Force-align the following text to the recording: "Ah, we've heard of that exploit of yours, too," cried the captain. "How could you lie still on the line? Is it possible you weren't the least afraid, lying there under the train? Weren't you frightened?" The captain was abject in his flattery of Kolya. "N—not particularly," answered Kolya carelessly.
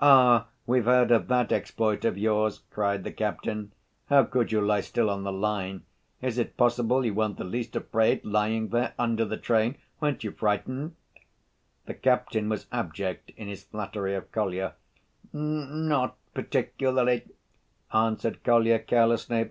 "Ah, 0.00 0.48
we've 0.66 0.86
heard 0.86 1.12
of 1.12 1.28
that 1.28 1.52
exploit 1.52 2.04
of 2.04 2.18
yours, 2.18 2.58
too," 2.58 2.64
cried 2.68 3.04
the 3.04 3.12
captain. 3.12 3.70
"How 4.08 4.24
could 4.24 4.50
you 4.50 4.60
lie 4.60 4.80
still 4.80 5.08
on 5.08 5.22
the 5.22 5.30
line? 5.32 5.84
Is 6.20 6.36
it 6.36 6.56
possible 6.56 7.04
you 7.04 7.14
weren't 7.14 7.36
the 7.36 7.44
least 7.44 7.76
afraid, 7.76 8.24
lying 8.24 8.70
there 8.70 8.92
under 8.98 9.24
the 9.24 9.36
train? 9.36 9.76
Weren't 10.00 10.24
you 10.24 10.32
frightened?" 10.32 10.96
The 11.86 11.94
captain 11.94 12.48
was 12.48 12.66
abject 12.72 13.30
in 13.36 13.46
his 13.46 13.62
flattery 13.62 14.16
of 14.16 14.32
Kolya. 14.32 14.74
"N—not 15.32 16.16
particularly," 16.34 17.26
answered 17.92 18.42
Kolya 18.42 18.80
carelessly. 18.80 19.50